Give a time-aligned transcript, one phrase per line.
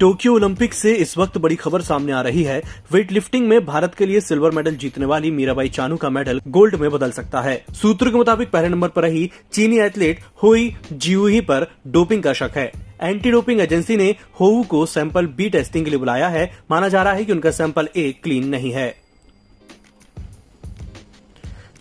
[0.00, 2.60] Tokyo Olympic से इस वक्त बड़ी खबर सामने आ रही है।
[2.92, 6.74] वेट लिफ्टिंग में भारत के लिए सिल्वर मेडल जीतने वाली मीराबाई चानू का मेडल गोल्ड
[6.74, 11.40] में बदल सकता है। सूत्र के मुताबिक, पहले नंबर पर रही चीनी एथलीट होई जियूही
[11.40, 12.70] पर डोपिंग का शक है।
[13.02, 17.02] एंटी डोपिंग एजेंसी ने होऊ को सैंपल बी टेस्टिंग के लिए बुलाया है। माना जा
[17.02, 19.05] रहा है कि उनका सैंपल ए क्लीन नहीं है।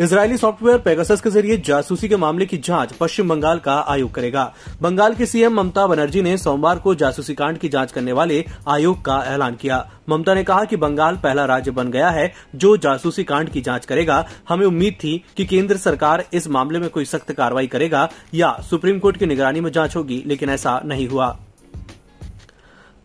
[0.00, 4.44] इसराइली सॉफ्टवेयर पेगासस के ज़रिए जासूसी के मामले की जाँच पश्चिम बंगाल का आयोग करेगा।
[4.82, 9.04] बंगाल की सीएम ममता बनर्जी ने सोमवार को जासूसी कांड की जाँच करने वाले आयोग
[9.04, 13.24] का ऐलान किया। ममता ने कहा कि बंगाल पहला राज्य बन गया है जो जासूसी
[13.24, 17.32] कांड की जाँच करेगा। हमें उम्मीद थी कि केंद्र सरकार इस मामले में कोई सख्त
[17.32, 21.36] कार्रवाई करेगा या सुप्रीम कोर्ट की निगरानी में जाँच होगी, लेकिन ऐसा नहीं हुआ।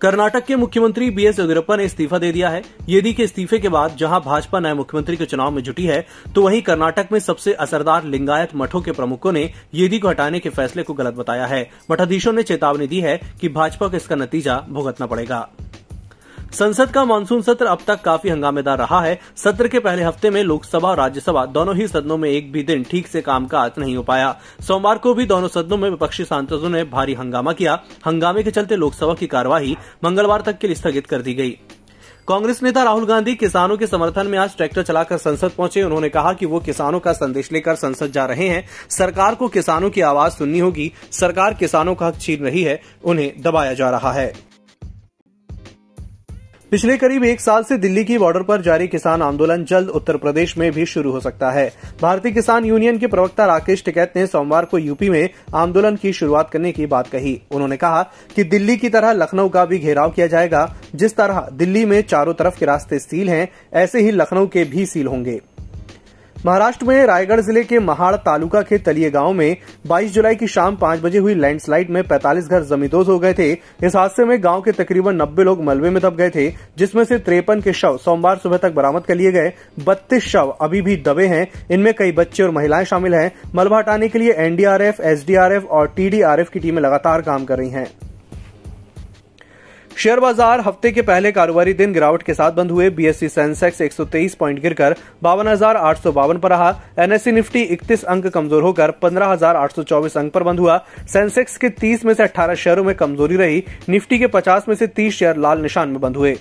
[0.01, 3.69] कर्नाटक के मुख्यमंत्री बी एस येदियुरप्पा ने इस्तीफा दे दिया है। येदी के इस्तीफे के
[3.69, 5.99] बाद जहाँ भाजपा नए मुख्यमंत्री के चुनाव में जुटी है
[6.35, 10.49] तो वहीं कर्नाटक में सबसे असरदार लिंगायत मठों के प्रमुखों ने येदी को हटाने के
[10.49, 14.59] फैसले को गलत बताया है। मठाधीशों ने चेतावनी दी है कि भाजपा को इसका नतीजा
[14.69, 15.47] भुगतना पड़ेगा।
[16.53, 20.43] संसद का मानसून सत्र अब तक काफ़ी हंगामेदार रहा है। सत्र के पहले हफ़्ते में
[20.43, 24.03] लोकसभा और राज्यसभा दोनों ही सदनों में एक भी दिन ठीक से कामकाज नहीं हो
[24.03, 24.35] पाया।
[24.67, 28.75] सोमवार को भी दोनों सदनों में विपक्षी सांसदों ने भारी हंगामा किया। हंगामे के चलते
[28.75, 31.57] लोकसभा की कार्यवाही मंगलवार तक के लिए स्थगित कर दी गई।
[32.27, 36.33] कांग्रेस नेता राहुल गांधी किसानों के समर्थन में आज ट्रैक्टर चलाकर संसद पहुँचे। उन्होंने कहा
[36.33, 40.33] कि वो किसानों का संदेश लेकर संसद जा रहे हैं। सरकार को किसानों की आवाज़
[40.33, 44.48] सुननी होगी। सरकार किसानों का हक छीन रही है। उन्हें दबाया जा रहा है।
[46.71, 50.57] पिछले करीब एक साल से दिल्ली की बॉर्डर पर जारी किसान आंदोलन जल्द उत्तर प्रदेश
[50.57, 54.65] में भी शुरू हो सकता है। भारतीय किसान यूनियन के प्रवक्ता राकेश टिकैत ने सोमवार
[54.65, 58.03] को यूपी में आंदोलन की शुरुआत करने की बात कही। उन्होंने कहा
[58.35, 62.33] कि दिल्ली की तरह लखनऊ का भी घेराव किया जाएगा, जिस तरह दिल्ली में चारों
[62.33, 65.41] तरफ़ के रास्ते सील हैं, ऐसे ही लखनऊ के भी सील होंगे।
[66.45, 70.75] महाराष्ट्र में रायगढ़ ज़िले के महाड़ तालुका के तलिए गाँव में 22 जुलाई की शाम
[70.75, 73.51] 5 बजे हुई लैंडस्लाइड में 45 घर जमींदोज हो गए थे।
[73.83, 77.17] इस हादसे में गाँव के तकरीबन 90 लोग मलबे में दब गए थे, जिसमें से
[77.19, 79.53] तिरपन के शव सोमवार सुबह तक बरामद कर लिए गए।
[79.85, 84.09] बत्तीस शव अभी भी दबे हैं। इनमें कई बच्चे और महिलाएँ शामिल हैं। मलबा हटाने
[84.09, 87.87] के लिए एनडीआरएफ, एसडीआरएफ और टीडीआरएफ की टीमें लगातार काम कर रही हैं।
[89.99, 94.35] शेयर बाज़ार हफ़्ते के पहले कारोबारी दिन गिरावट के साथ बंद हुए। बीएससी सेंसेक्स 123
[94.35, 100.59] पॉइंट गिरकर बावन पर रहा। एनएससी निफ्टी 31 अंक कमज़ोर होकर 15,824 अंक पर बंद
[100.59, 100.77] हुआ।
[101.07, 104.87] सेंसेक्स के 30 में से 18 शेयरों में कमज़ोरी रही। निफ्टी के 50 में से
[104.89, 106.35] 30 शेयर लाल निशान में बंद हुए।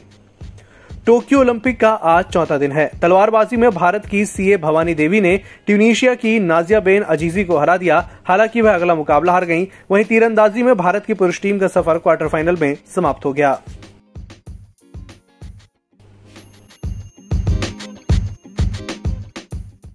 [1.08, 5.36] टोक्यो ओलंपिक का आज चौथा दिन है। तलवारबाजी में भारत की सीए भवानी देवी ने
[5.66, 10.04] ट्यूनिशिया की नाजिया बेन अजीजी को हरा दिया। हालाँकि वह अगला मुकाबला हार गईं। वहीं
[10.04, 13.60] तीरंदाजी में भारत की पुरुष टीम का सफ़र क्वार्टर फाइनल में समाप्त हो गया।